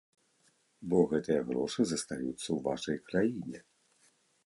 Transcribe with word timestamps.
Бо 0.93 0.97
гэтыя 1.11 1.45
грошы 1.51 1.81
застаюцца 1.91 2.43
ў 2.51 2.59
вашай 2.71 2.97
краіне. 3.11 3.59